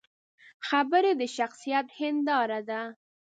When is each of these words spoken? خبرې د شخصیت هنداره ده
خبرې 0.67 1.11
د 1.21 1.23
شخصیت 1.35 1.87
هنداره 1.99 2.59
ده 2.69 2.81